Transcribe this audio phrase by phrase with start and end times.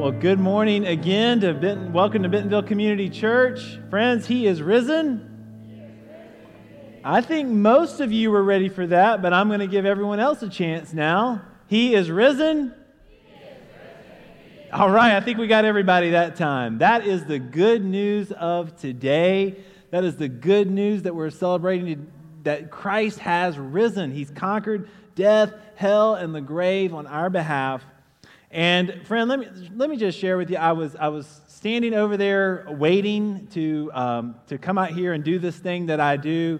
[0.00, 3.60] Well, good morning again to Benton, welcome to Bentonville Community Church.
[3.90, 5.28] Friends, he is risen.
[7.04, 10.18] I think most of you were ready for that, but I'm going to give everyone
[10.18, 11.42] else a chance now.
[11.66, 12.74] He is risen.
[14.72, 16.78] All right, I think we got everybody that time.
[16.78, 19.56] That is the good news of today.
[19.90, 22.10] That is the good news that we're celebrating
[22.44, 24.12] that Christ has risen.
[24.12, 27.84] He's conquered death, hell, and the grave on our behalf.
[28.50, 29.46] And friend, let me
[29.76, 30.56] let me just share with you.
[30.56, 35.22] I was I was standing over there waiting to um, to come out here and
[35.22, 36.58] do this thing that I do,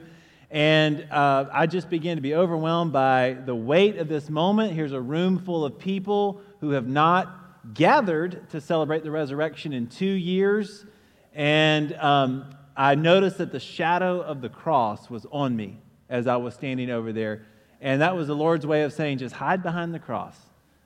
[0.52, 4.72] and uh, I just began to be overwhelmed by the weight of this moment.
[4.72, 9.88] Here's a room full of people who have not gathered to celebrate the resurrection in
[9.88, 10.86] two years,
[11.34, 16.36] and um, I noticed that the shadow of the cross was on me as I
[16.36, 17.46] was standing over there,
[17.80, 20.36] and that was the Lord's way of saying, just hide behind the cross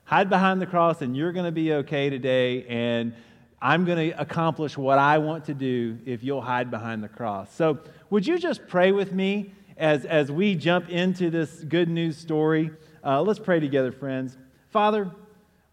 [0.05, 3.13] hide behind the cross and you're going to be okay today and
[3.61, 7.53] I'm going to accomplish what I want to do if you'll hide behind the cross.
[7.53, 12.17] So, would you just pray with me as, as we jump into this good news
[12.17, 12.69] story?
[13.03, 14.37] Uh, let's pray together, friends.
[14.69, 15.09] Father,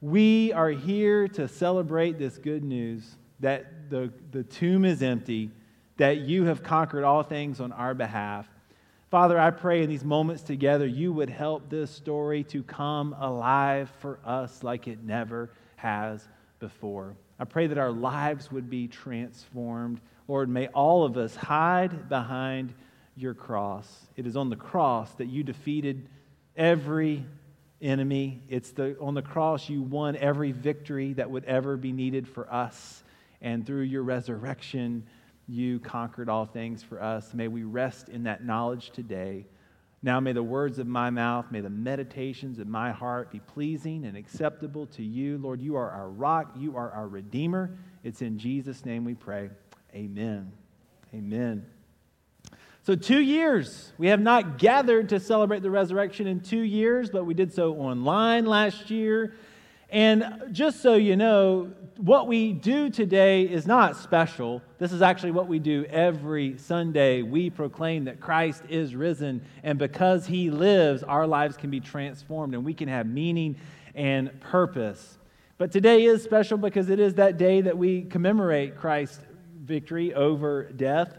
[0.00, 5.50] we are here to celebrate this good news that the, the tomb is empty,
[5.98, 8.48] that you have conquered all things on our behalf.
[9.12, 13.92] Father, I pray in these moments together, you would help this story to come alive
[13.98, 16.27] for us like it never has
[16.60, 17.14] before.
[17.38, 20.00] I pray that our lives would be transformed.
[20.28, 22.72] Lord, may all of us hide behind
[23.14, 23.86] your cross.
[24.16, 26.08] It is on the cross that you defeated
[26.56, 27.27] every
[27.83, 28.40] enemy.
[28.48, 32.50] It's the, on the cross you won every victory that would ever be needed for
[32.50, 33.05] us.
[33.42, 35.06] And through your resurrection,
[35.48, 37.34] you conquered all things for us.
[37.34, 39.46] May we rest in that knowledge today.
[40.02, 44.04] Now may the words of my mouth, may the meditations of my heart be pleasing
[44.04, 45.38] and acceptable to you.
[45.38, 47.76] Lord, you are our rock, you are our redeemer.
[48.02, 49.50] It's in Jesus' name we pray.
[49.94, 50.52] Amen.
[51.14, 51.66] Amen.
[52.84, 53.92] So, two years.
[53.96, 57.74] We have not gathered to celebrate the resurrection in two years, but we did so
[57.74, 59.34] online last year.
[59.88, 64.63] And just so you know, what we do today is not special.
[64.79, 67.23] This is actually what we do every Sunday.
[67.23, 72.55] We proclaim that Christ is risen, and because he lives, our lives can be transformed
[72.55, 73.57] and we can have meaning
[73.95, 75.19] and purpose.
[75.58, 79.20] But today is special because it is that day that we commemorate Christ's
[79.63, 81.17] victory over death.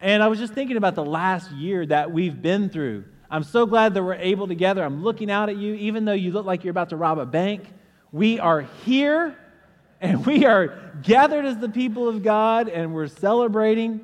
[0.00, 3.04] And I was just thinking about the last year that we've been through.
[3.30, 4.82] I'm so glad that we're able to gather.
[4.82, 7.26] I'm looking out at you, even though you look like you're about to rob a
[7.26, 7.72] bank.
[8.10, 9.36] We are here
[10.00, 14.00] and we are gathered as the people of God and we're celebrating.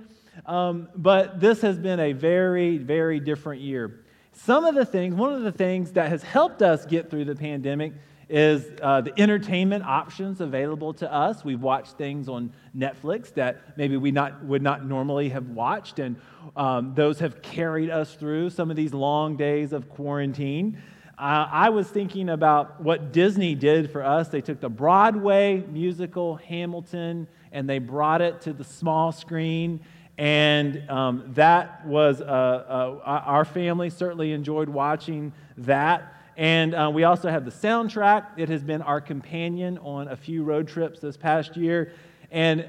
[0.46, 4.04] Um, but this has been a very, very different year.
[4.32, 7.36] Some of the things, one of the things that has helped us get through the
[7.36, 7.92] pandemic
[8.28, 11.44] is uh, the entertainment options available to us.
[11.44, 16.16] We've watched things on Netflix that maybe we not, would not normally have watched, and
[16.56, 20.82] um, those have carried us through some of these long days of quarantine.
[21.16, 24.28] Uh, I was thinking about what Disney did for us.
[24.28, 29.78] They took the Broadway musical Hamilton and they brought it to the small screen.
[30.18, 36.14] And um, that was, uh, uh, our family certainly enjoyed watching that.
[36.36, 38.26] And uh, we also have the soundtrack.
[38.36, 41.92] It has been our companion on a few road trips this past year.
[42.32, 42.66] And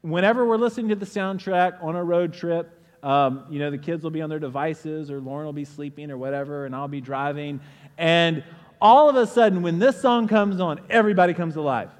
[0.00, 4.04] whenever we're listening to the soundtrack on a road trip, um, you know, the kids
[4.04, 7.00] will be on their devices, or Lauren will be sleeping, or whatever, and I'll be
[7.00, 7.60] driving.
[7.98, 8.44] And
[8.80, 11.90] all of a sudden, when this song comes on, everybody comes alive.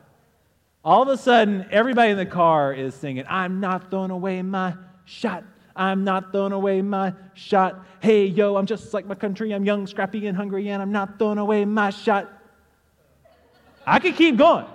[0.85, 4.75] All of a sudden, everybody in the car is singing, I'm not throwing away my
[5.05, 5.45] shot.
[5.77, 7.87] I'm not throwing away my shot.
[8.01, 9.53] Hey, yo, I'm just like my country.
[9.53, 12.29] I'm young, scrappy, and hungry, and I'm not throwing away my shot.
[13.87, 14.67] I could keep going.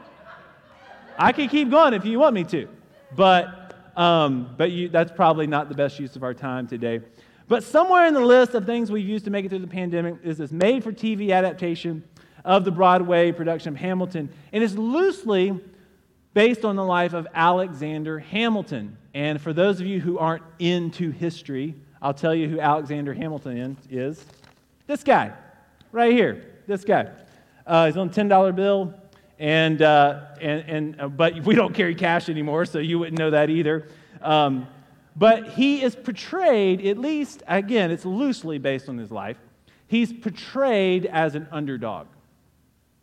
[1.17, 2.67] I could keep going if you want me to.
[3.15, 7.01] But, um, but you, that's probably not the best use of our time today.
[7.47, 10.15] But somewhere in the list of things we've used to make it through the pandemic
[10.23, 12.03] is this made for TV adaptation
[12.43, 14.29] of the Broadway production of Hamilton.
[14.51, 15.59] And it's loosely
[16.33, 18.97] based on the life of Alexander Hamilton.
[19.13, 23.77] And for those of you who aren't into history, I'll tell you who Alexander Hamilton
[23.89, 24.23] is.
[24.85, 25.33] This guy,
[25.91, 26.61] right here.
[26.67, 27.09] This guy.
[27.65, 28.93] Uh, he's on a $10 bill.
[29.39, 33.31] And, uh, and, and, uh, but we don't carry cash anymore, so you wouldn't know
[33.31, 33.87] that either.
[34.21, 34.67] Um,
[35.17, 39.37] but he is portrayed, at least, again, it's loosely based on his life,
[39.87, 42.07] he's portrayed as an underdog.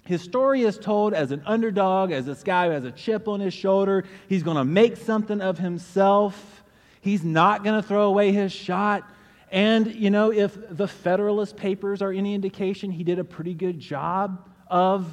[0.05, 3.41] His story is told as an underdog, as this guy who has a chip on
[3.41, 4.05] his shoulder.
[4.29, 6.63] He's going to make something of himself.
[7.01, 9.03] He's not going to throw away his shot.
[9.51, 13.81] And, you know, if the Federalist Papers are any indication, he did a pretty good
[13.81, 15.07] job of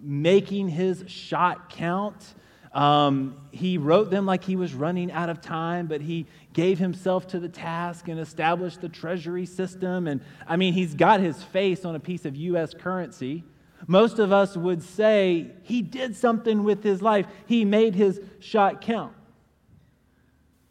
[0.00, 2.34] making his shot count.
[2.74, 7.26] Um, he wrote them like he was running out of time, but he gave himself
[7.28, 10.06] to the task and established the treasury system.
[10.06, 12.72] And I mean, he's got his face on a piece of U.S.
[12.72, 13.44] currency.
[13.86, 18.80] Most of us would say he did something with his life, he made his shot
[18.80, 19.12] count.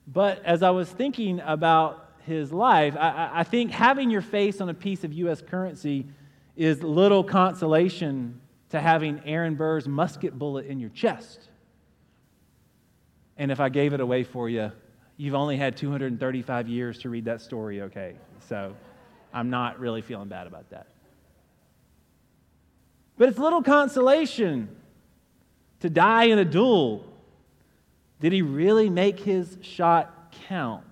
[0.07, 4.69] But as I was thinking about his life, I, I think having your face on
[4.69, 5.42] a piece of U.S.
[5.42, 6.07] currency
[6.56, 11.50] is little consolation to having Aaron Burr's musket bullet in your chest.
[13.37, 14.71] And if I gave it away for you,
[15.17, 18.15] you've only had 235 years to read that story, okay?
[18.47, 18.75] So
[19.33, 20.87] I'm not really feeling bad about that.
[23.17, 24.69] But it's little consolation
[25.81, 27.05] to die in a duel.
[28.19, 30.85] Did he really make his shot count?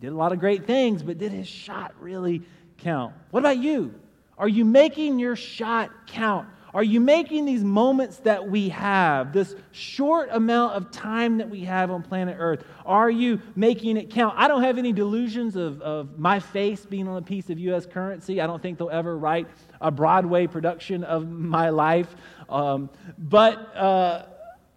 [0.00, 2.42] Did a lot of great things, but did his shot really
[2.78, 3.14] count?
[3.30, 3.94] What about you?
[4.36, 6.48] Are you making your shot count?
[6.74, 11.64] Are you making these moments that we have, this short amount of time that we
[11.64, 14.34] have on planet Earth, are you making it count?
[14.38, 17.84] I don't have any delusions of, of my face being on a piece of U.S.
[17.84, 18.40] currency.
[18.40, 19.48] I don't think they'll ever write
[19.82, 22.14] a Broadway production of my life.
[22.48, 22.88] Um,
[23.18, 24.24] but uh,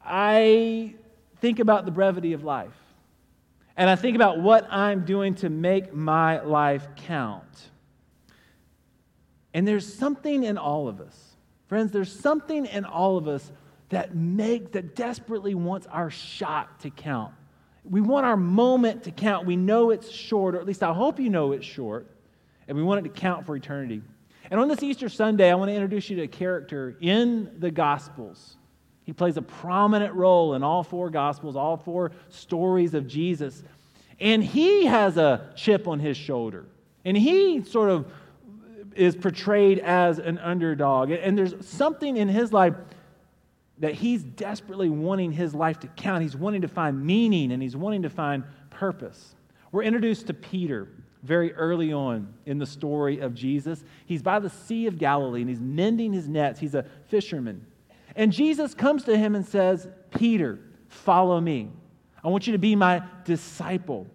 [0.03, 0.95] I
[1.39, 2.75] think about the brevity of life.
[3.77, 7.69] And I think about what I'm doing to make my life count.
[9.53, 11.34] And there's something in all of us
[11.67, 13.51] Friends, there's something in all of us
[13.89, 17.33] that make that desperately wants our shot to count.
[17.87, 19.45] We want our moment to count.
[19.45, 22.07] We know it's short, or at least I hope you know it's short,
[22.67, 24.01] and we want it to count for eternity.
[24.49, 27.71] And on this Easter Sunday, I want to introduce you to a character in the
[27.71, 28.57] Gospels.
[29.03, 33.63] He plays a prominent role in all four Gospels, all four stories of Jesus.
[34.19, 36.65] And he has a chip on his shoulder.
[37.03, 38.11] And he sort of
[38.95, 41.11] is portrayed as an underdog.
[41.11, 42.73] And there's something in his life
[43.79, 46.23] that he's desperately wanting his life to count.
[46.23, 49.35] He's wanting to find meaning and he's wanting to find purpose.
[49.71, 50.87] We're introduced to Peter
[51.23, 53.83] very early on in the story of Jesus.
[54.05, 56.59] He's by the Sea of Galilee and he's mending his nets.
[56.59, 57.65] He's a fisherman.
[58.15, 59.87] And Jesus comes to him and says,
[60.17, 61.69] Peter, follow me.
[62.23, 64.07] I want you to be my disciple.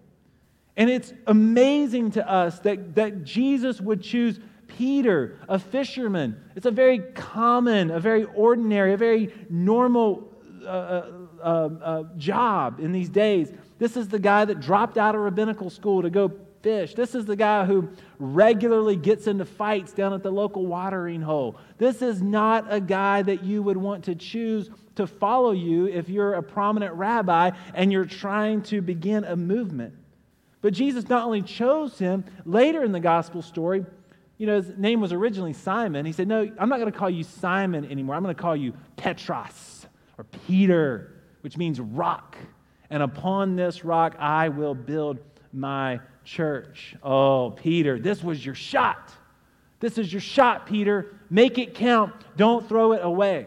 [0.76, 4.40] And it's amazing to us that, that Jesus would choose
[4.76, 6.40] Peter, a fisherman.
[6.56, 10.32] It's a very common, a very ordinary, a very normal
[10.62, 11.12] uh, uh,
[11.42, 13.52] um, uh, job in these days.
[13.78, 16.32] This is the guy that dropped out of rabbinical school to go
[16.62, 16.94] fish.
[16.94, 17.88] This is the guy who
[18.18, 21.56] regularly gets into fights down at the local watering hole.
[21.78, 26.08] This is not a guy that you would want to choose to follow you if
[26.08, 29.94] you're a prominent rabbi and you're trying to begin a movement.
[30.60, 33.86] But Jesus not only chose him, later in the gospel story,
[34.40, 36.06] you know, his name was originally Simon.
[36.06, 38.16] He said, No, I'm not going to call you Simon anymore.
[38.16, 42.38] I'm going to call you Petros or Peter, which means rock.
[42.88, 45.18] And upon this rock I will build
[45.52, 46.96] my church.
[47.02, 49.12] Oh, Peter, this was your shot.
[49.78, 51.14] This is your shot, Peter.
[51.28, 52.14] Make it count.
[52.38, 53.46] Don't throw it away.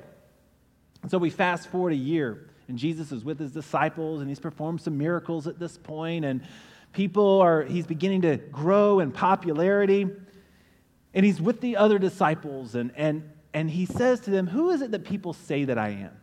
[1.02, 4.40] And so we fast forward a year, and Jesus is with his disciples, and he's
[4.40, 6.44] performed some miracles at this point, and
[6.92, 10.08] people are, he's beginning to grow in popularity.
[11.14, 14.82] And he's with the other disciples, and, and, and he says to them, Who is
[14.82, 16.18] it that people say that I am?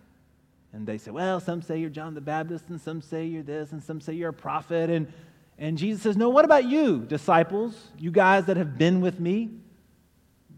[0.72, 3.72] And they say, Well, some say you're John the Baptist, and some say you're this,
[3.72, 4.90] and some say you're a prophet.
[4.90, 5.12] And,
[5.58, 7.88] and Jesus says, No, what about you, disciples?
[7.98, 9.50] You guys that have been with me?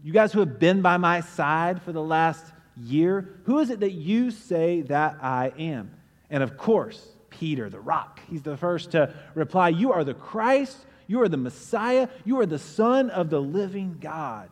[0.03, 3.39] You guys who have been by my side for the last year?
[3.45, 5.91] Who is it that you say that I am?
[6.29, 10.77] And of course, Peter, the rock, he's the first to reply, You are the Christ
[11.07, 12.07] you are the Messiah.
[12.25, 14.49] You are the Son of the living God.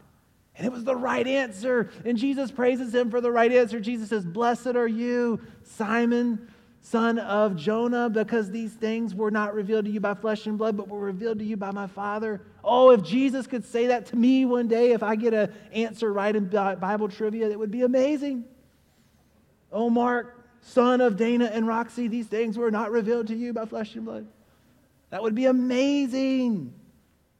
[0.56, 1.90] And it was the right answer.
[2.06, 3.80] And Jesus praises him for the right answer.
[3.80, 9.86] Jesus says, Blessed are you, Simon, son of Jonah, because these things were not revealed
[9.86, 12.42] to you by flesh and blood, but were revealed to you by my Father.
[12.64, 16.12] Oh, if Jesus could say that to me one day, if I get an answer
[16.12, 18.44] right in Bible trivia, it would be amazing.
[19.72, 23.66] Oh, Mark, son of Dana and Roxy, these things were not revealed to you by
[23.66, 24.28] flesh and blood.
[25.12, 26.74] That would be amazing.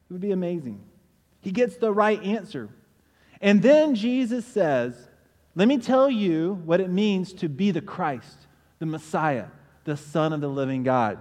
[0.08, 0.80] It would be amazing.
[1.40, 2.68] He gets the right answer.
[3.40, 4.94] And then Jesus says,
[5.56, 8.46] Let me tell you what it means to be the Christ,
[8.78, 9.46] the Messiah,
[9.84, 11.18] the Son of the living God.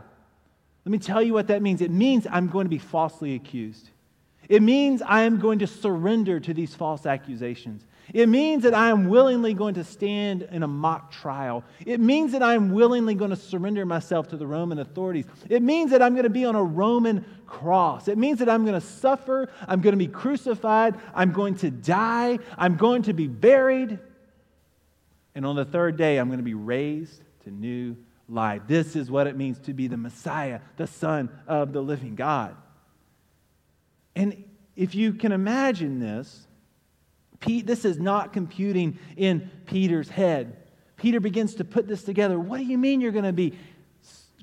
[0.86, 1.82] Let me tell you what that means.
[1.82, 3.90] It means I'm going to be falsely accused.
[4.50, 7.86] It means I am going to surrender to these false accusations.
[8.14, 11.64] It means that I am willingly going to stand in a mock trial.
[11.86, 15.26] It means that I am willingly going to surrender myself to the Roman authorities.
[15.50, 18.08] It means that I'm going to be on a Roman cross.
[18.08, 19.50] It means that I'm going to suffer.
[19.68, 20.96] I'm going to be crucified.
[21.14, 22.40] I'm going to die.
[22.58, 24.00] I'm going to be buried.
[25.36, 27.96] And on the third day, I'm going to be raised to new
[28.28, 28.64] life.
[28.68, 32.56] This is what it means to be the Messiah, the Son of the living God.
[34.16, 34.44] And
[34.76, 36.48] if you can imagine this,
[37.42, 40.56] Pete, this is not computing in Peter's head.
[40.96, 42.40] Peter begins to put this together.
[42.40, 43.58] What do you mean you're going to be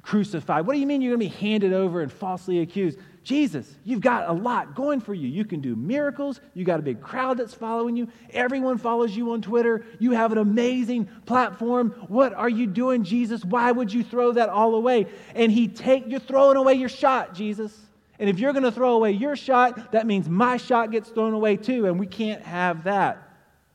[0.02, 0.66] crucified?
[0.66, 2.98] What do you mean you're going to be handed over and falsely accused?
[3.22, 5.28] Jesus, you've got a lot going for you.
[5.28, 6.40] You can do miracles.
[6.54, 8.08] You got a big crowd that's following you.
[8.30, 9.84] Everyone follows you on Twitter.
[9.98, 11.90] You have an amazing platform.
[12.08, 13.44] What are you doing, Jesus?
[13.44, 15.06] Why would you throw that all away?
[15.34, 17.78] And he take you're throwing away your shot, Jesus.
[18.18, 21.34] And if you're going to throw away your shot, that means my shot gets thrown
[21.34, 23.22] away too, and we can't have that.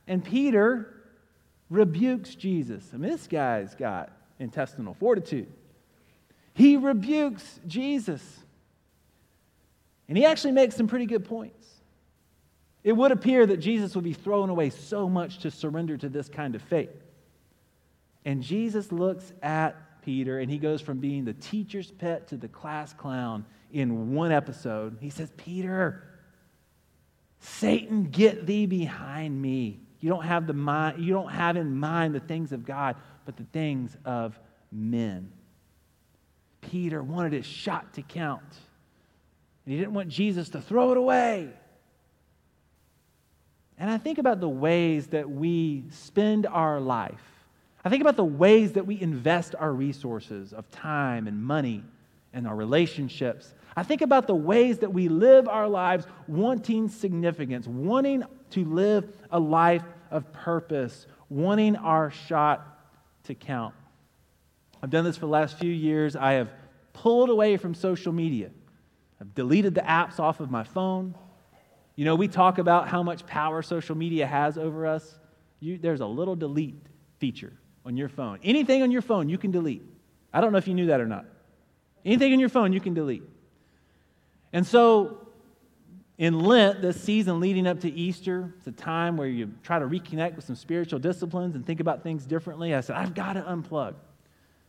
[0.08, 0.94] And Peter
[1.70, 2.84] rebukes Jesus.
[2.94, 5.52] I mean, this guy's got intestinal fortitude.
[6.54, 8.22] He rebukes Jesus.
[10.08, 11.68] And he actually makes some pretty good points.
[12.84, 16.28] It would appear that Jesus would be throwing away so much to surrender to this
[16.28, 16.92] kind of faith.
[18.26, 22.50] And Jesus looks at Peter and he goes from being the teacher's pet to the
[22.50, 24.98] class clown in one episode.
[25.02, 26.04] He says, Peter,
[27.40, 29.82] Satan, get thee behind me.
[30.00, 33.36] You don't have the mind, you don't have in mind the things of God, but
[33.36, 34.40] the things of
[34.72, 35.32] men.
[36.62, 38.42] Peter wanted his shot to count.
[39.66, 41.50] And he didn't want Jesus to throw it away.
[43.78, 47.22] And I think about the ways that we spend our life.
[47.84, 51.84] I think about the ways that we invest our resources of time and money
[52.34, 53.54] and our relationships.
[53.76, 59.12] I think about the ways that we live our lives wanting significance, wanting to live
[59.32, 62.68] a life of purpose, wanting our shot
[63.24, 63.74] to count.
[64.82, 66.16] I've done this for the last few years.
[66.16, 66.52] I have
[66.92, 68.50] pulled away from social media.
[69.20, 71.16] I've deleted the apps off of my phone.
[71.96, 75.20] You know, we talk about how much power social media has over us.
[75.60, 76.76] You, there's a little delete
[77.20, 77.54] feature
[77.86, 78.40] on your phone.
[78.44, 79.84] Anything on your phone, you can delete.
[80.34, 81.26] I don't know if you knew that or not.
[82.06, 83.24] Anything on your phone, you can delete.
[84.52, 85.28] And so,
[86.18, 89.86] in Lent, this season leading up to Easter, it's a time where you try to
[89.86, 92.76] reconnect with some spiritual disciplines and think about things differently.
[92.76, 93.96] I said, I've got to unplug.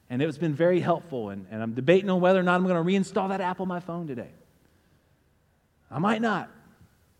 [0.08, 1.30] And it's been very helpful.
[1.30, 3.68] And, and I'm debating on whether or not I'm going to reinstall that app on
[3.68, 4.30] my phone today.
[5.90, 6.50] I might not.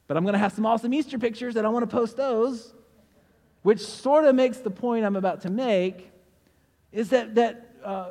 [0.07, 2.73] But I'm going to have some awesome Easter pictures and I want to post those,
[3.63, 6.11] which sort of makes the point I'm about to make
[6.93, 8.11] is that, that uh,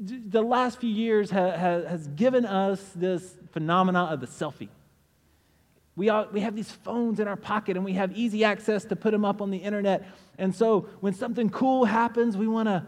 [0.00, 4.68] the last few years ha, ha, has given us this phenomena of the selfie.
[5.94, 8.96] We, all, we have these phones in our pocket and we have easy access to
[8.96, 10.06] put them up on the internet.
[10.38, 12.86] And so when something cool happens, we want to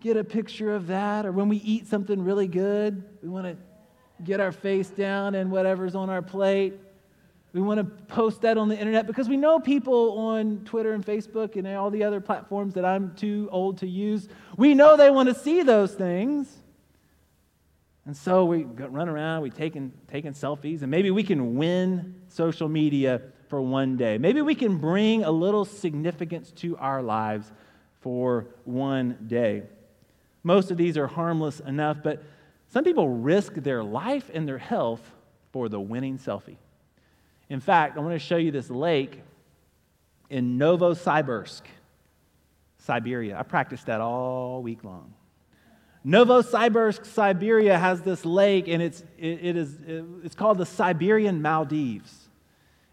[0.00, 1.24] get a picture of that.
[1.24, 3.56] Or when we eat something really good, we want to
[4.24, 6.74] get our face down and whatever's on our plate.
[7.52, 11.04] We want to post that on the internet because we know people on Twitter and
[11.04, 14.26] Facebook and all the other platforms that I'm too old to use.
[14.56, 16.50] We know they want to see those things.
[18.06, 22.68] And so we run around, we taking taking selfies, and maybe we can win social
[22.68, 24.18] media for one day.
[24.18, 27.52] Maybe we can bring a little significance to our lives
[28.00, 29.64] for one day.
[30.42, 32.24] Most of these are harmless enough, but
[32.70, 35.02] some people risk their life and their health
[35.52, 36.56] for the winning selfie.
[37.48, 39.20] In fact, I want to show you this lake
[40.30, 41.62] in Novosibirsk,
[42.78, 43.38] Siberia.
[43.38, 45.14] I practiced that all week long.
[46.04, 49.76] Novosibirsk, Siberia has this lake, and it's, it, it is,
[50.24, 52.28] it's called the Siberian Maldives.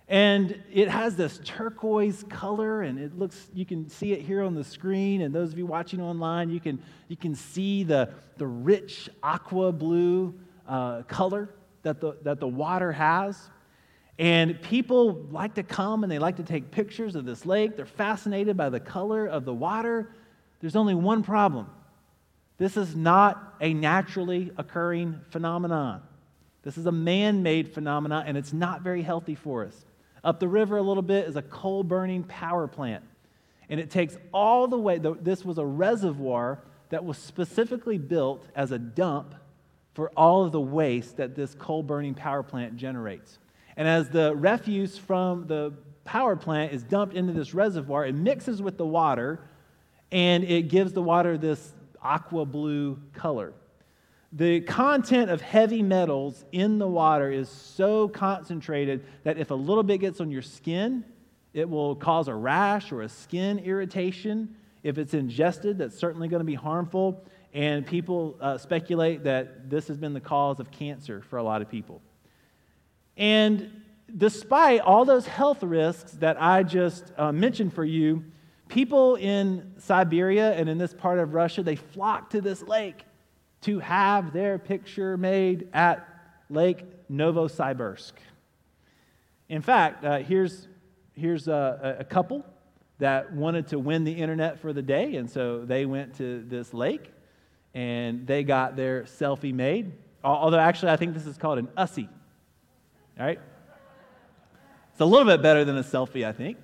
[0.07, 4.55] And it has this turquoise color, and it looks, you can see it here on
[4.55, 5.21] the screen.
[5.21, 9.71] And those of you watching online, you can, you can see the, the rich aqua
[9.71, 10.33] blue
[10.67, 11.49] uh, color
[11.83, 13.49] that the, that the water has.
[14.19, 17.77] And people like to come and they like to take pictures of this lake.
[17.77, 20.11] They're fascinated by the color of the water.
[20.59, 21.69] There's only one problem
[22.57, 26.01] this is not a naturally occurring phenomenon.
[26.61, 29.85] This is a man made phenomenon, and it's not very healthy for us.
[30.25, 33.05] Up the river a little bit is a coal burning power plant.
[33.69, 36.59] And it takes all the way, this was a reservoir
[36.89, 39.35] that was specifically built as a dump
[39.93, 43.39] for all of the waste that this coal burning power plant generates.
[43.79, 45.73] And as the refuse from the
[46.05, 49.39] power plant is dumped into this reservoir, it mixes with the water
[50.11, 53.53] and it gives the water this aqua blue color
[54.31, 59.83] the content of heavy metals in the water is so concentrated that if a little
[59.83, 61.03] bit gets on your skin,
[61.53, 64.55] it will cause a rash or a skin irritation.
[64.83, 67.25] If it's ingested, that's certainly going to be harmful.
[67.55, 71.63] And people uh, speculate that this has been the cause of cancer for a lot
[71.63, 71.99] of people.
[73.19, 73.83] And
[74.17, 78.23] despite all those health risks that I just uh, mentioned for you,
[78.69, 83.03] People in Siberia and in this part of Russia, they flock to this lake
[83.61, 86.07] to have their picture made at
[86.51, 88.13] Lake Novosibirsk.
[89.49, 90.67] In fact, uh, here's,
[91.15, 92.45] here's a, a couple
[92.99, 96.71] that wanted to win the internet for the day, and so they went to this
[96.71, 97.11] lake
[97.73, 99.93] and they got their selfie made.
[100.23, 102.07] Although, actually, I think this is called an USSI.
[103.19, 103.39] All right?
[104.91, 106.57] It's a little bit better than a selfie, I think.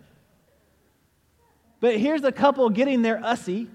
[1.81, 3.67] But here's a couple getting their ussy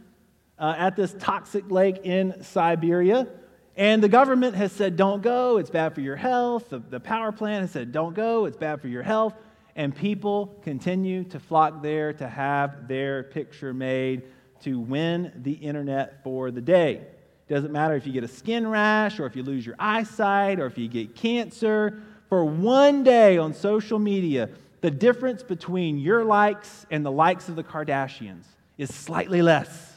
[0.58, 3.28] uh, at this toxic lake in Siberia.
[3.76, 6.70] And the government has said, don't go, it's bad for your health.
[6.70, 9.34] The, the power plant has said, don't go, it's bad for your health.
[9.76, 14.24] And people continue to flock there to have their picture made
[14.62, 17.06] to win the internet for the day.
[17.48, 20.66] Doesn't matter if you get a skin rash or if you lose your eyesight or
[20.66, 22.02] if you get cancer.
[22.30, 24.50] For one day on social media,
[24.82, 28.44] the difference between your likes and the likes of the Kardashians
[28.78, 29.96] is slightly less.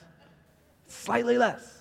[0.87, 1.77] Slightly less.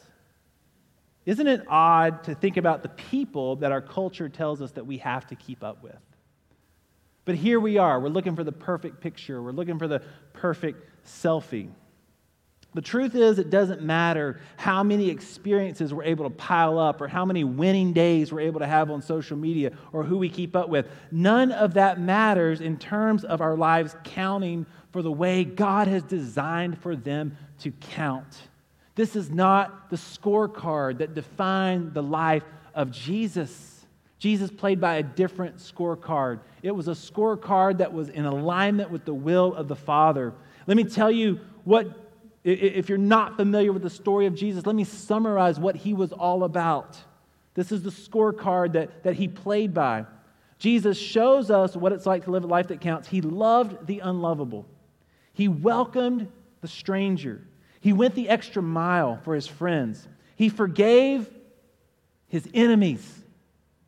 [1.25, 4.99] Isn't it odd to think about the people that our culture tells us that we
[4.99, 5.99] have to keep up with?
[7.25, 7.99] But here we are.
[7.99, 10.03] We're looking for the perfect picture, we're looking for the
[10.35, 11.71] perfect selfie.
[12.75, 17.09] The truth is, it doesn't matter how many experiences we're able to pile up or
[17.09, 20.57] how many winning days we're able to have on social media or who we keep
[20.57, 20.87] up with.
[21.11, 26.03] None of that matters in terms of our lives counting for the way God has
[26.03, 28.49] designed for them to count.
[28.95, 33.85] This is not the scorecard that defined the life of Jesus.
[34.19, 36.41] Jesus played by a different scorecard.
[36.63, 40.33] It was a scorecard that was in alignment with the will of the Father.
[40.67, 42.02] Let me tell you what
[42.45, 46.13] if you're not familiar with the story of Jesus, let me summarize what he was
[46.13, 46.99] all about.
[47.55, 50.07] This is the scorecard that, that he played by.
[50.59, 53.09] Jesus shows us what it's like to live a life that counts.
[53.09, 54.67] He loved the unlovable,
[55.33, 56.29] he welcomed
[56.61, 57.47] the stranger,
[57.81, 61.29] he went the extra mile for his friends, he forgave
[62.29, 63.21] his enemies.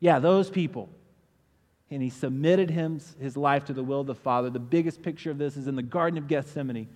[0.01, 0.91] Yeah, those people.
[1.91, 4.51] And he submitted his life to the will of the Father.
[4.51, 6.89] The biggest picture of this is in the Garden of Gethsemane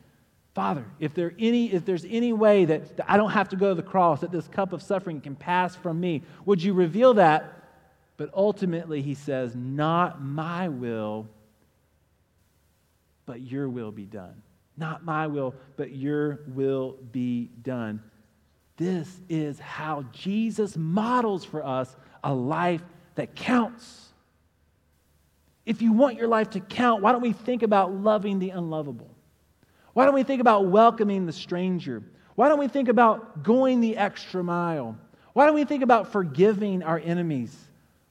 [0.58, 3.68] Father, if, there any, if there's any way that, that I don't have to go
[3.68, 7.14] to the cross, that this cup of suffering can pass from me, would you reveal
[7.14, 7.62] that?
[8.16, 11.28] But ultimately, he says, Not my will,
[13.24, 14.42] but your will be done.
[14.76, 18.02] Not my will, but your will be done.
[18.76, 21.94] This is how Jesus models for us
[22.24, 22.82] a life
[23.14, 24.08] that counts.
[25.64, 29.14] If you want your life to count, why don't we think about loving the unlovable?
[29.92, 32.02] Why don't we think about welcoming the stranger?
[32.34, 34.96] Why don't we think about going the extra mile?
[35.32, 37.56] Why don't we think about forgiving our enemies?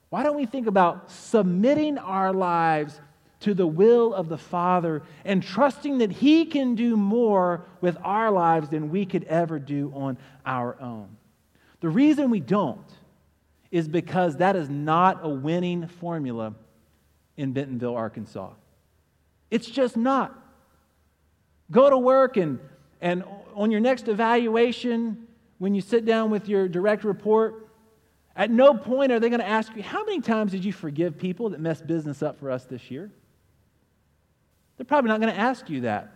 [0.10, 3.00] Why don't we think about submitting our lives
[3.42, 8.32] to the will of the Father and trusting that He can do more with our
[8.32, 11.16] lives than we could ever do on our own?
[11.82, 12.90] The reason we don't
[13.70, 16.54] is because that is not a winning formula
[17.36, 18.52] in Bentonville, Arkansas.
[19.52, 20.47] It's just not.
[21.72, 22.60] Go to work and,
[23.02, 23.24] and
[23.56, 25.28] on your next evaluation,
[25.58, 27.68] when you sit down with your direct report,
[28.36, 31.18] at no point are they going to ask you, How many times did you forgive
[31.18, 33.12] people that messed business up for us this year?
[34.78, 36.14] They're probably not going to ask you that.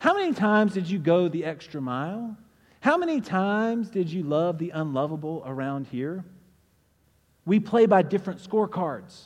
[0.00, 2.36] How many times did you go the extra mile?
[2.80, 6.24] How many times did you love the unlovable around here?
[7.44, 9.24] We play by different scorecards.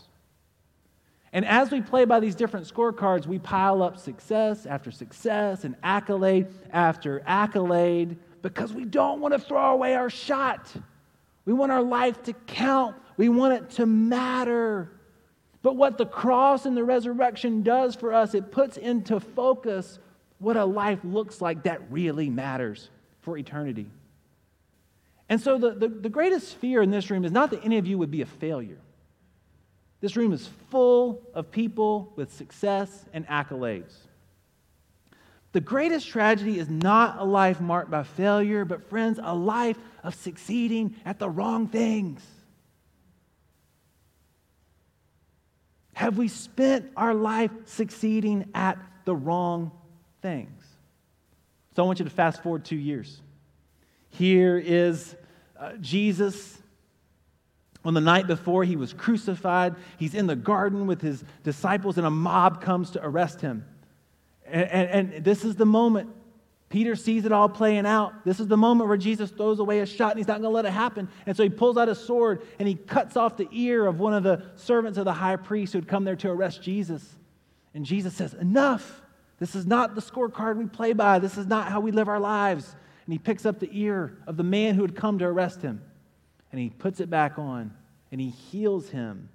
[1.34, 5.74] And as we play by these different scorecards, we pile up success after success and
[5.82, 10.72] accolade after accolade because we don't want to throw away our shot.
[11.44, 14.92] We want our life to count, we want it to matter.
[15.60, 19.98] But what the cross and the resurrection does for us, it puts into focus
[20.38, 22.90] what a life looks like that really matters
[23.22, 23.90] for eternity.
[25.28, 27.86] And so, the, the, the greatest fear in this room is not that any of
[27.86, 28.78] you would be a failure.
[30.04, 33.94] This room is full of people with success and accolades.
[35.52, 40.14] The greatest tragedy is not a life marked by failure, but, friends, a life of
[40.14, 42.20] succeeding at the wrong things.
[45.94, 49.72] Have we spent our life succeeding at the wrong
[50.20, 50.62] things?
[51.74, 53.22] So I want you to fast forward two years.
[54.10, 55.16] Here is
[55.58, 56.58] uh, Jesus
[57.84, 62.06] on the night before he was crucified, he's in the garden with his disciples, and
[62.06, 63.64] a mob comes to arrest him.
[64.46, 66.10] And, and, and, this is the moment.
[66.70, 68.24] Peter sees it all playing out.
[68.24, 70.54] This is the moment where Jesus throws away a shot and he's not going to
[70.54, 71.08] let it happen.
[71.24, 74.12] And so he pulls out a sword and he cuts off the ear of one
[74.12, 77.16] of the servants of the high priest who had come there to arrest Jesus.
[77.74, 79.02] And Jesus says, Enough.
[79.38, 81.18] This is not the scorecard we play by.
[81.18, 82.74] This is not how we live our lives.
[83.04, 85.82] And he picks up the ear of the man who had come to arrest him
[86.54, 87.72] and he puts it back on
[88.12, 89.28] and he heals him.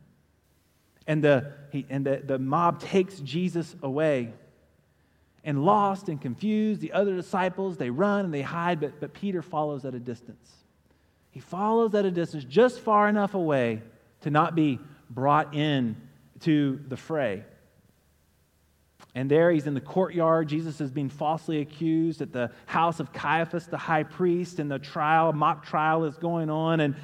[1.05, 4.31] And the, he, and the, the mob takes Jesus away.
[5.43, 9.41] And lost and confused, the other disciples, they run and they hide, but, but Peter
[9.41, 10.49] follows at a distance.
[11.31, 13.81] He follows at a distance, just far enough away
[14.21, 14.79] to not be
[15.09, 15.97] brought in
[16.41, 17.43] to the fray.
[19.15, 20.47] And there he's in the courtyard.
[20.47, 24.79] Jesus is being falsely accused at the house of Caiaphas, the high priest, and the
[24.79, 26.79] trial, mock trial is going on.
[26.79, 26.95] And,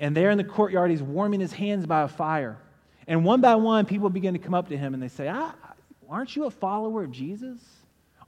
[0.00, 2.58] and there in the courtyard, he's warming his hands by a fire.
[3.06, 5.54] And one by one, people begin to come up to him and they say, ah,
[6.08, 7.58] Aren't you a follower of Jesus?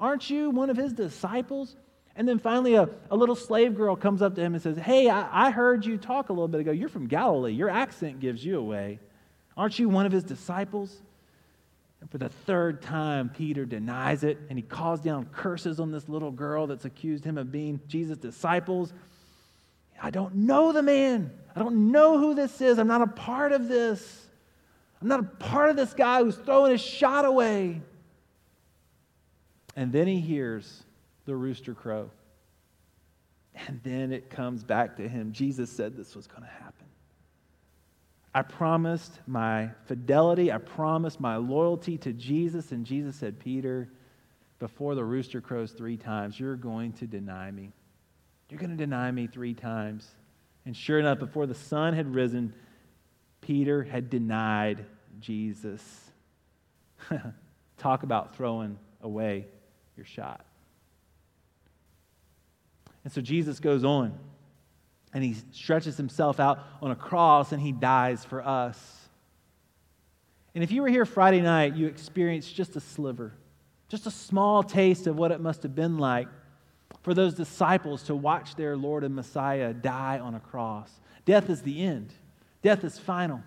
[0.01, 1.77] Aren't you one of his disciples?
[2.17, 5.11] And then finally, a, a little slave girl comes up to him and says, Hey,
[5.11, 6.71] I, I heard you talk a little bit ago.
[6.71, 7.53] You're from Galilee.
[7.53, 9.01] Your accent gives you away.
[9.57, 10.97] Aren't you one of his disciples?
[12.05, 16.07] And for the third time, Peter denies it and he calls down curses on this
[16.07, 18.93] little girl that's accused him of being Jesus' disciples.
[20.03, 21.31] I don't know the man.
[21.57, 22.79] I don't know who this is.
[22.79, 24.27] I'm not a part of this.
[25.01, 27.81] I'm not a part of this guy who's throwing his shot away.
[29.75, 30.83] And then he hears
[31.25, 32.11] the rooster crow.
[33.67, 35.33] And then it comes back to him.
[35.33, 36.84] Jesus said this was going to happen.
[38.35, 42.73] I promised my fidelity, I promised my loyalty to Jesus.
[42.73, 43.89] And Jesus said, Peter,
[44.59, 47.73] before the rooster crows three times, you're going to deny me.
[48.51, 50.09] You're going to deny me three times.
[50.67, 52.55] And sure enough, before the sun had risen,
[53.41, 54.85] Peter had denied
[55.21, 55.83] Jesus.
[57.77, 59.47] Talk about throwing away
[59.97, 60.45] your shot.
[63.05, 64.19] And so Jesus goes on
[65.15, 69.09] and he stretches himself out on a cross and he dies for us.
[70.55, 73.33] And if you were here Friday night, you experienced just a sliver,
[73.89, 76.29] just a small taste of what it must have been like
[77.03, 80.91] for those disciples to watch their Lord and Messiah die on a cross.
[81.25, 82.13] Death is the end,
[82.63, 83.43] death is final.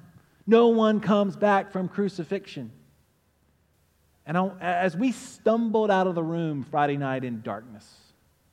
[0.50, 2.72] No one comes back from crucifixion.
[4.26, 7.86] And as we stumbled out of the room Friday night in darkness,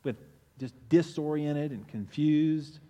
[0.03, 0.17] with
[0.59, 2.81] just disoriented and confused,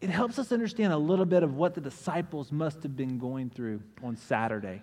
[0.00, 3.50] it helps us understand a little bit of what the disciples must have been going
[3.50, 4.82] through on Saturday.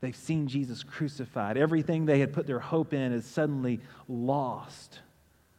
[0.00, 1.56] They've seen Jesus crucified.
[1.56, 5.00] Everything they had put their hope in is suddenly lost.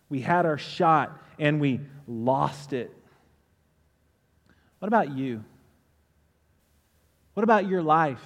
[0.07, 2.95] We had our shot and we lost it.
[4.79, 5.43] What about you?
[7.33, 8.23] What about your life?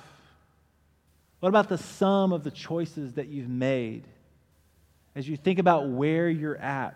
[1.39, 4.07] What about the sum of the choices that you've made?
[5.15, 6.95] As you think about where you're at,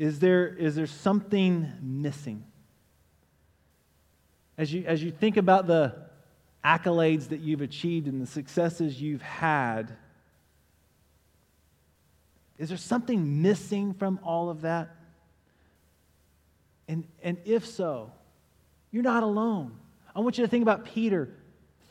[0.00, 2.42] is there, is there something missing?
[4.56, 5.94] As you, as you think about the
[6.64, 9.92] accolades that you've achieved and the successes you've had,
[12.56, 14.96] is there something missing from all of that?
[16.88, 18.10] And, and if so,
[18.90, 19.76] you're not alone.
[20.16, 21.28] I want you to think about Peter.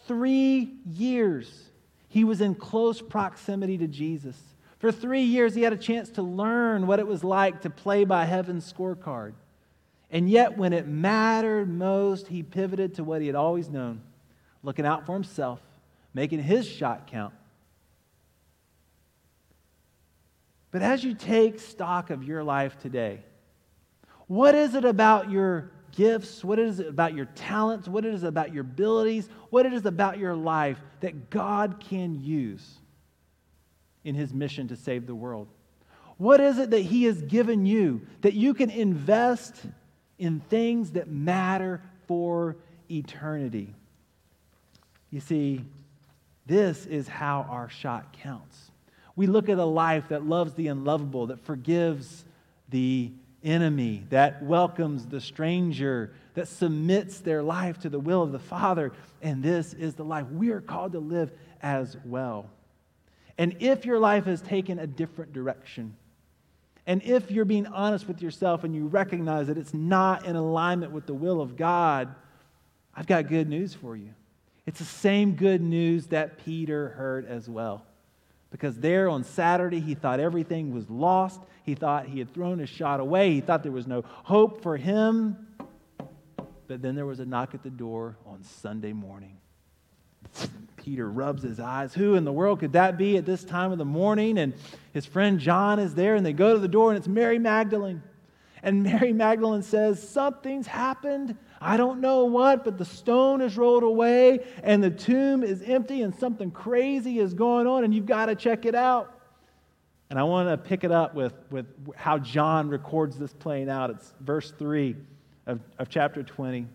[0.07, 1.69] Three years
[2.07, 4.35] he was in close proximity to Jesus.
[4.79, 8.05] For three years, he had a chance to learn what it was like to play
[8.05, 9.33] by heaven's scorecard.
[10.09, 14.01] And yet, when it mattered most, he pivoted to what he had always known
[14.63, 15.61] looking out for himself,
[16.13, 17.33] making his shot count.
[20.71, 23.21] But as you take stock of your life today,
[24.27, 26.43] what is it about your gifts?
[26.43, 27.87] What is it about your talents?
[27.87, 29.27] What is it about your abilities?
[29.49, 32.79] What is it about your life that God can use?
[34.03, 35.47] In his mission to save the world?
[36.17, 39.55] What is it that he has given you that you can invest
[40.17, 42.57] in things that matter for
[42.91, 43.73] eternity?
[45.11, 45.63] You see,
[46.45, 48.71] this is how our shot counts.
[49.15, 52.25] We look at a life that loves the unlovable, that forgives
[52.69, 53.11] the
[53.43, 58.91] enemy, that welcomes the stranger, that submits their life to the will of the Father.
[59.21, 61.31] And this is the life we are called to live
[61.61, 62.49] as well.
[63.39, 65.95] And if your life has taken a different direction,
[66.85, 70.91] and if you're being honest with yourself and you recognize that it's not in alignment
[70.91, 72.13] with the will of God,
[72.93, 74.09] I've got good news for you.
[74.65, 77.85] It's the same good news that Peter heard as well.
[78.51, 81.39] Because there on Saturday, he thought everything was lost.
[81.63, 83.31] He thought he had thrown his shot away.
[83.31, 85.47] He thought there was no hope for him.
[86.67, 89.37] But then there was a knock at the door on Sunday morning.
[90.79, 91.93] Peter rubs his eyes.
[91.93, 94.37] Who in the world could that be at this time of the morning?
[94.37, 94.53] And
[94.93, 98.01] his friend John is there, and they go to the door, and it's Mary Magdalene.
[98.63, 101.37] And Mary Magdalene says, Something's happened.
[101.61, 106.03] I don't know what, but the stone is rolled away and the tomb is empty
[106.03, 109.19] and something crazy is going on and you've got to check it out.
[110.09, 111.65] And I want to pick it up with, with
[111.97, 113.89] how John records this playing out.
[113.89, 114.95] It's verse 3
[115.47, 116.65] of, of chapter 20.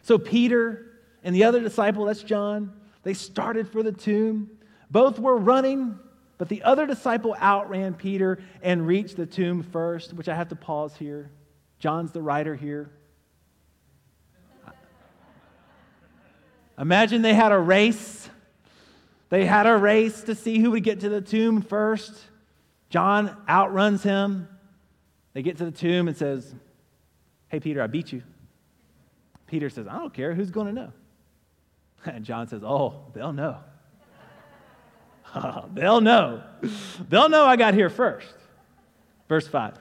[0.00, 0.87] So Peter
[1.22, 4.50] and the other disciple, that's John, they started for the tomb.
[4.90, 5.98] Both were running,
[6.38, 10.56] but the other disciple outran Peter and reached the tomb first, which I have to
[10.56, 11.30] pause here.
[11.78, 12.90] John's the writer here.
[16.78, 18.30] Imagine they had a race.
[19.30, 22.12] They had a race to see who would get to the tomb first.
[22.88, 24.48] John outruns him.
[25.34, 26.54] They get to the tomb and says,
[27.48, 28.22] Hey, Peter, I beat you.
[29.46, 30.34] Peter says, I don't care.
[30.34, 30.92] Who's going to know?
[32.14, 33.58] And John says, Oh, they'll know.
[35.34, 36.42] Oh, they'll know.
[37.10, 38.34] They'll know I got here first.
[39.28, 39.74] Verse 5.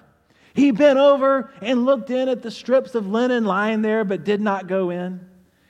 [0.54, 4.42] He bent over and looked in at the strips of linen lying there, but did
[4.42, 5.26] not go in.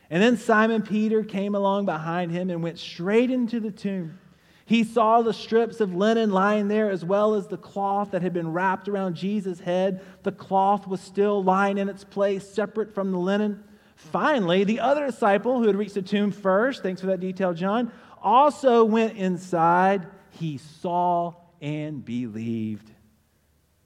[0.10, 4.18] And then Simon Peter came along behind him and went straight into the tomb.
[4.66, 8.34] He saw the strips of linen lying there, as well as the cloth that had
[8.34, 10.04] been wrapped around Jesus' head.
[10.24, 13.64] The cloth was still lying in its place, separate from the linen.
[13.98, 17.92] Finally, the other disciple who had reached the tomb first, thanks for that detail, John,
[18.22, 20.08] also went inside.
[20.30, 22.92] He saw and believed.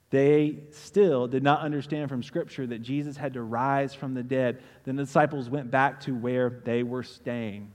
[0.09, 4.61] They still did not understand from Scripture that Jesus had to rise from the dead.
[4.83, 7.71] Then the disciples went back to where they were staying.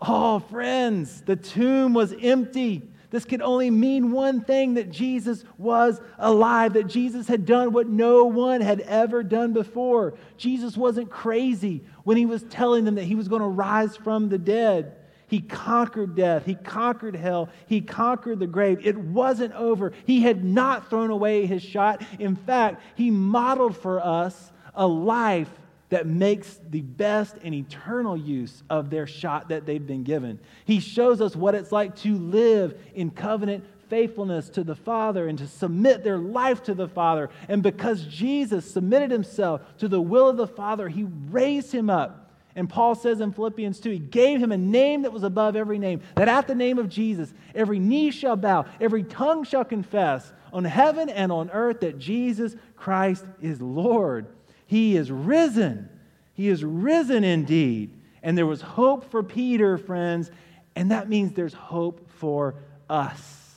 [0.00, 2.82] Oh, friends, the tomb was empty.
[3.14, 7.86] This could only mean one thing that Jesus was alive, that Jesus had done what
[7.86, 10.14] no one had ever done before.
[10.36, 14.30] Jesus wasn't crazy when he was telling them that he was going to rise from
[14.30, 14.96] the dead.
[15.28, 16.44] He conquered death.
[16.44, 17.50] He conquered hell.
[17.68, 18.84] He conquered the grave.
[18.84, 19.92] It wasn't over.
[20.06, 22.04] He had not thrown away his shot.
[22.18, 25.50] In fact, he modeled for us a life
[25.94, 30.40] that makes the best and eternal use of their shot that they've been given.
[30.64, 35.38] He shows us what it's like to live in covenant faithfulness to the Father and
[35.38, 37.30] to submit their life to the Father.
[37.48, 42.24] And because Jesus submitted himself to the will of the Father, he raised him up
[42.56, 45.78] and Paul says in Philippians 2, he gave him a name that was above every
[45.78, 50.32] name, that at the name of Jesus, every knee shall bow, every tongue shall confess
[50.52, 54.26] on heaven and on earth that Jesus Christ is Lord.
[54.74, 55.88] He is risen.
[56.32, 57.96] He is risen indeed.
[58.24, 60.32] And there was hope for Peter, friends,
[60.74, 62.56] and that means there's hope for
[62.90, 63.54] us.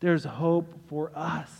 [0.00, 1.50] There's hope for us.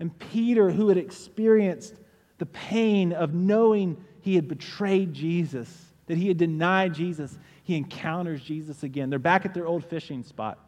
[0.00, 1.94] And Peter, who had experienced
[2.38, 5.72] the pain of knowing he had betrayed Jesus,
[6.08, 9.08] that he had denied Jesus, he encounters Jesus again.
[9.08, 10.58] They're back at their old fishing spot.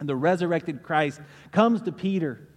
[0.00, 1.20] And the resurrected Christ
[1.52, 2.48] comes to Peter.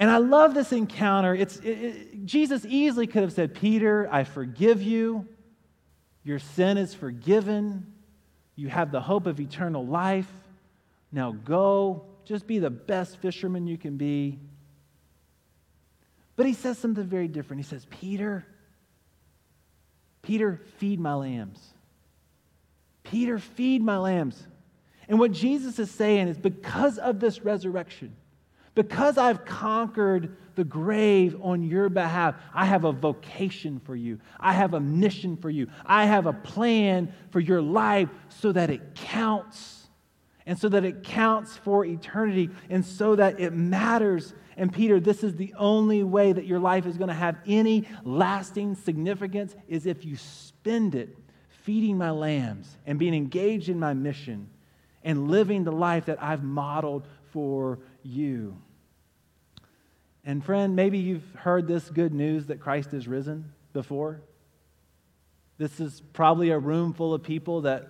[0.00, 1.34] And I love this encounter.
[1.34, 5.28] It's, it, it, Jesus easily could have said, Peter, I forgive you.
[6.24, 7.92] Your sin is forgiven.
[8.56, 10.30] You have the hope of eternal life.
[11.12, 12.06] Now go.
[12.24, 14.38] Just be the best fisherman you can be.
[16.34, 17.62] But he says something very different.
[17.62, 18.46] He says, Peter,
[20.22, 21.60] Peter, feed my lambs.
[23.02, 24.42] Peter, feed my lambs.
[25.08, 28.16] And what Jesus is saying is because of this resurrection,
[28.80, 34.18] because I've conquered the grave on your behalf, I have a vocation for you.
[34.38, 35.68] I have a mission for you.
[35.84, 39.88] I have a plan for your life so that it counts
[40.46, 45.22] and so that it counts for eternity and so that it matters and Peter, this
[45.22, 49.86] is the only way that your life is going to have any lasting significance is
[49.86, 51.16] if you spend it
[51.62, 54.50] feeding my lambs and being engaged in my mission
[55.02, 58.56] and living the life that I've modeled for you.
[60.24, 64.20] And friend, maybe you've heard this good news that Christ is risen before.
[65.58, 67.88] This is probably a room full of people that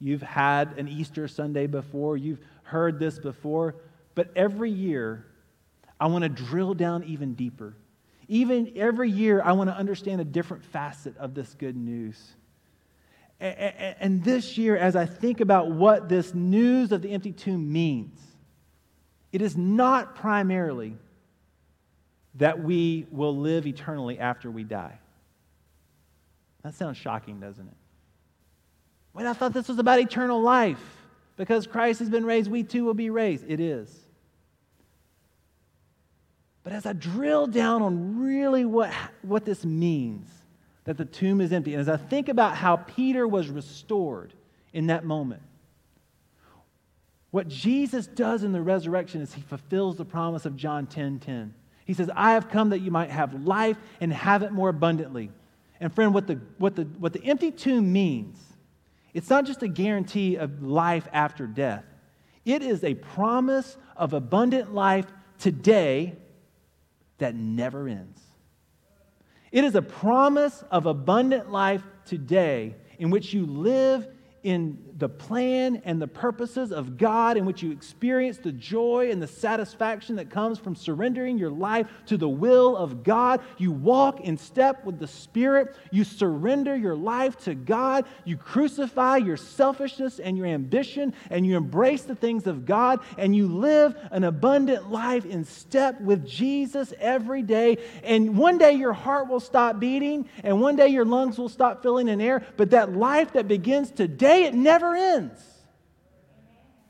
[0.00, 2.16] you've had an Easter Sunday before.
[2.16, 3.76] You've heard this before.
[4.14, 5.26] But every year,
[6.00, 7.76] I want to drill down even deeper.
[8.28, 12.34] Even every year, I want to understand a different facet of this good news.
[13.38, 18.18] And this year, as I think about what this news of the empty tomb means,
[19.32, 20.96] it is not primarily
[22.36, 24.98] that we will live eternally after we die.
[26.62, 27.76] That sounds shocking, doesn't it?
[29.14, 30.80] Wait, I thought this was about eternal life.
[31.36, 33.44] Because Christ has been raised, we too will be raised.
[33.46, 33.94] It is.
[36.62, 40.28] But as I drill down on really what, what this means,
[40.84, 44.32] that the tomb is empty, and as I think about how Peter was restored
[44.72, 45.42] in that moment,
[47.30, 51.54] what Jesus does in the resurrection is he fulfills the promise of John 10 10.
[51.86, 55.30] He says, I have come that you might have life and have it more abundantly.
[55.80, 58.38] And friend, what the, what the, what the empty tomb means,
[59.14, 61.84] it's not just a guarantee of life after death.
[62.44, 65.06] It is a promise of abundant life
[65.38, 66.16] today
[67.18, 68.20] that never ends.
[69.52, 74.08] It is a promise of abundant life today in which you live
[74.46, 79.20] in the plan and the purposes of God, in which you experience the joy and
[79.20, 83.40] the satisfaction that comes from surrendering your life to the will of God.
[83.58, 85.74] You walk in step with the Spirit.
[85.90, 88.06] You surrender your life to God.
[88.24, 93.34] You crucify your selfishness and your ambition, and you embrace the things of God, and
[93.34, 97.78] you live an abundant life in step with Jesus every day.
[98.04, 101.82] And one day your heart will stop beating, and one day your lungs will stop
[101.82, 102.46] filling in air.
[102.56, 105.40] But that life that begins today, it never ends.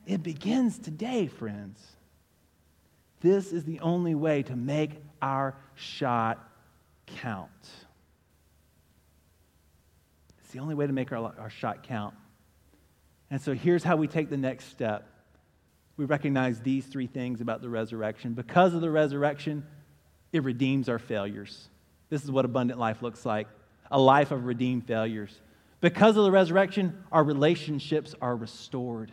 [0.06, 1.84] It begins today, friends.
[3.20, 6.46] This is the only way to make our shot
[7.06, 7.50] count.
[10.40, 12.14] It's the only way to make our, our shot count.
[13.30, 15.08] And so here's how we take the next step.
[15.96, 18.34] We recognize these three things about the resurrection.
[18.34, 19.66] Because of the resurrection,
[20.32, 21.68] it redeems our failures.
[22.10, 23.48] This is what abundant life looks like
[23.90, 25.40] a life of redeemed failures.
[25.86, 29.12] Because of the resurrection, our relationships are restored.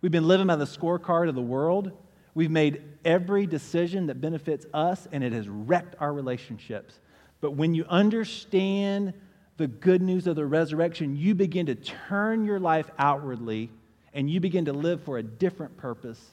[0.00, 1.90] We've been living by the scorecard of the world.
[2.34, 7.00] We've made every decision that benefits us, and it has wrecked our relationships.
[7.40, 9.12] But when you understand
[9.56, 13.68] the good news of the resurrection, you begin to turn your life outwardly
[14.14, 16.24] and you begin to live for a different purpose,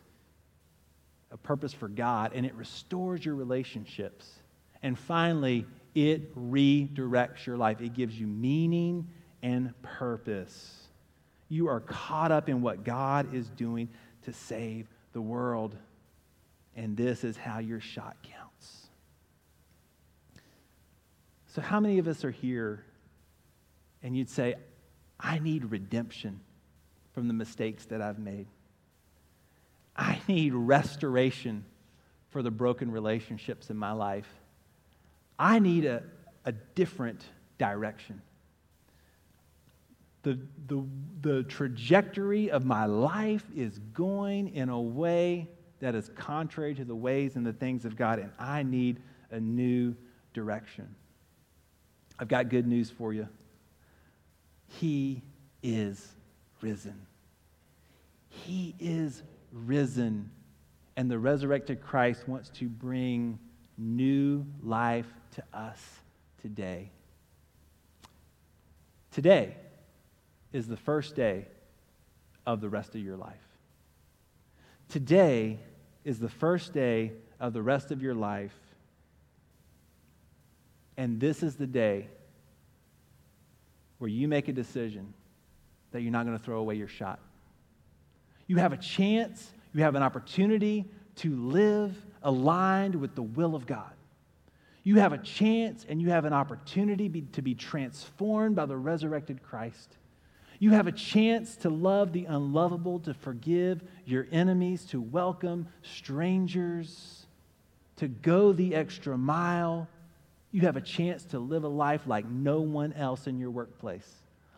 [1.31, 4.29] a purpose for God, and it restores your relationships.
[4.83, 7.81] And finally, it redirects your life.
[7.81, 9.07] It gives you meaning
[9.41, 10.87] and purpose.
[11.49, 13.89] You are caught up in what God is doing
[14.23, 15.75] to save the world.
[16.75, 18.87] And this is how your shot counts.
[21.47, 22.83] So, how many of us are here
[24.03, 24.55] and you'd say,
[25.19, 26.41] I need redemption
[27.13, 28.47] from the mistakes that I've made?
[29.95, 31.63] I need restoration
[32.29, 34.27] for the broken relationships in my life.
[35.39, 36.03] I need a,
[36.43, 37.23] a different
[37.57, 38.21] direction
[40.25, 40.83] the, the,
[41.21, 45.47] the trajectory of my life is going in a way
[45.79, 49.39] that is contrary to the ways and the things of God, and I need a
[49.39, 49.95] new
[50.33, 50.95] direction.
[52.17, 53.29] I've got good news for you.
[54.67, 55.21] He
[55.61, 56.07] is
[56.59, 57.05] risen.
[58.27, 60.31] He is risen.
[60.97, 63.37] And the resurrected Christ wants to bring
[63.77, 65.79] new life to us
[66.41, 66.89] today.
[69.11, 69.55] Today,
[70.55, 71.45] is the first day
[72.47, 73.35] of the rest of your life.
[74.87, 75.59] Today
[76.05, 78.55] is the first day of the rest of your life.
[80.95, 82.07] And this is the day
[83.97, 85.13] where you make a decision
[85.91, 87.19] that you're not going to throw away your shot.
[88.47, 90.85] You have a chance, you have an opportunity
[91.17, 93.91] to live aligned with the will of God.
[94.83, 98.77] You have a chance and you have an opportunity be, to be transformed by the
[98.77, 99.97] resurrected Christ.
[100.59, 107.25] You have a chance to love the unlovable, to forgive your enemies, to welcome strangers,
[107.97, 109.87] to go the extra mile.
[110.51, 114.09] You have a chance to live a life like no one else in your workplace,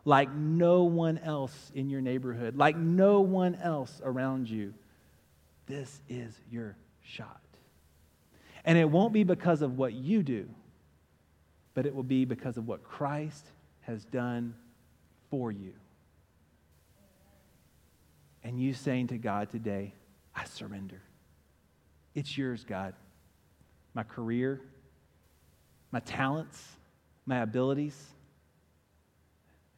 [0.05, 4.73] like no one else in your neighborhood, like no one else around you.
[5.65, 7.41] This is your shot.
[8.63, 10.47] And it won't be because of what you do,
[11.73, 13.47] but it will be because of what Christ
[13.81, 14.53] has done
[15.29, 15.73] for you
[18.47, 19.93] and you saying to God today,
[20.33, 21.01] I surrender.
[22.15, 22.93] It's yours, God.
[23.93, 24.61] My career,
[25.91, 26.65] my talents,
[27.25, 28.01] my abilities.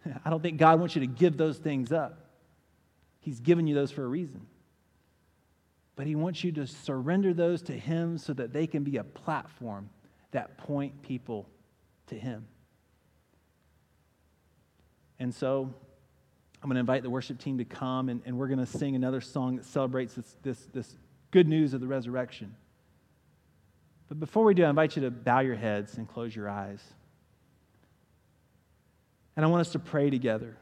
[0.24, 2.28] I don't think God wants you to give those things up.
[3.22, 4.46] He's given you those for a reason.
[5.96, 9.04] But He wants you to surrender those to Him so that they can be a
[9.04, 9.90] platform
[10.30, 11.50] that point people
[12.06, 12.46] to Him.
[15.18, 15.74] And so
[16.62, 18.96] I'm going to invite the worship team to come, and, and we're going to sing
[18.96, 20.96] another song that celebrates this, this, this
[21.32, 22.56] good news of the resurrection.
[24.10, 26.82] But before we do, I invite you to bow your heads and close your eyes.
[29.36, 30.58] And I want us to pray together.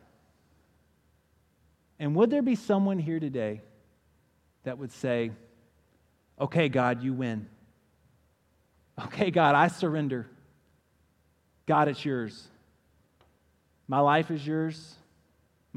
[1.99, 3.61] And would there be someone here today
[4.63, 5.31] that would say,
[6.39, 7.47] Okay, God, you win.
[9.05, 10.27] Okay, God, I surrender.
[11.65, 12.47] God, it's yours.
[13.87, 14.95] My life is yours.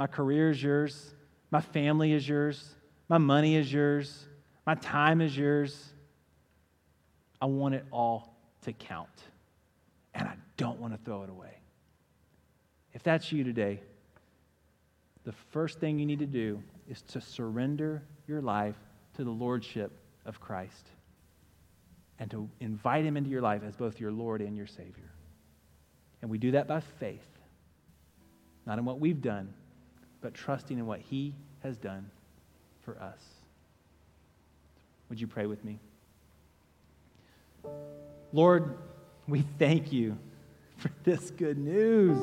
[0.01, 1.13] My career is yours.
[1.51, 2.75] My family is yours.
[3.11, 4.25] My money is yours.
[4.67, 5.93] My time is yours.
[7.39, 9.11] I want it all to count.
[10.15, 11.53] And I don't want to throw it away.
[12.95, 13.83] If that's you today,
[15.25, 18.77] the first thing you need to do is to surrender your life
[19.19, 19.93] to the lordship
[20.25, 20.89] of Christ
[22.19, 25.13] and to invite him into your life as both your Lord and your Savior.
[26.23, 27.29] And we do that by faith,
[28.65, 29.53] not in what we've done,
[30.21, 32.11] but trusting in what he has done
[32.83, 33.21] for us.
[35.09, 35.79] Would you pray with me?
[38.33, 38.79] Lord,
[39.27, 40.17] we thank you
[40.77, 42.19] for this good news.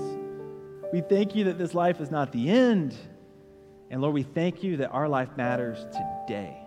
[0.94, 2.96] We thank you that this life is not the end.
[3.90, 6.58] And Lord, we thank you that our life matters today.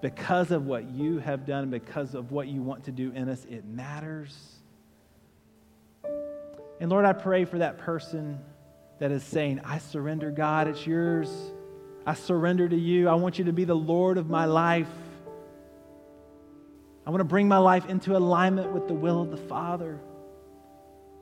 [0.00, 3.44] Because of what you have done, because of what you want to do in us,
[3.48, 4.34] it matters.
[6.80, 8.38] And Lord, I pray for that person
[8.98, 11.30] that is saying, I surrender, God, it's yours.
[12.06, 13.08] I surrender to you.
[13.08, 14.88] I want you to be the Lord of my life.
[17.06, 20.00] I want to bring my life into alignment with the will of the Father.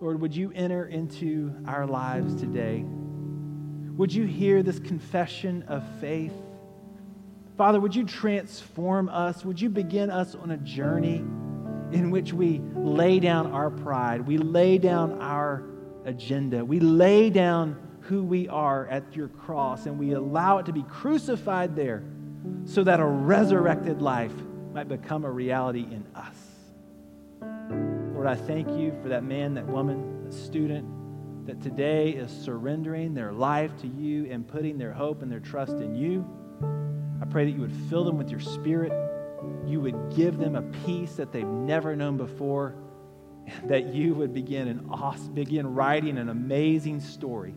[0.01, 2.85] Lord, would you enter into our lives today?
[3.97, 6.33] Would you hear this confession of faith?
[7.57, 9.45] Father, would you transform us?
[9.45, 11.25] Would you begin us on a journey
[11.93, 14.27] in which we lay down our pride?
[14.27, 15.63] We lay down our
[16.05, 16.65] agenda.
[16.65, 20.83] We lay down who we are at your cross and we allow it to be
[20.85, 22.03] crucified there
[22.65, 24.35] so that a resurrected life
[24.73, 26.37] might become a reality in us.
[28.13, 30.87] Lord, I thank you for that man, that woman, that student
[31.47, 35.75] that today is surrendering their life to you and putting their hope and their trust
[35.75, 36.27] in you.
[37.21, 38.93] I pray that you would fill them with your spirit.
[39.67, 42.75] You would give them a peace that they've never known before.
[43.65, 47.55] That you would begin an awesome, begin writing an amazing story.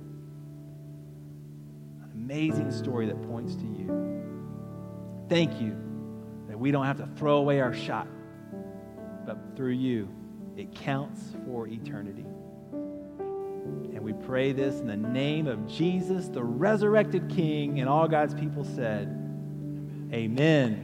[2.03, 5.27] An amazing story that points to you.
[5.29, 5.75] Thank you
[6.47, 8.07] that we don't have to throw away our shot,
[9.25, 10.09] but through you,
[10.55, 12.25] it counts for eternity.
[13.93, 18.33] And we pray this in the name of Jesus, the resurrected King, and all God's
[18.33, 19.07] people said,
[20.13, 20.83] Amen.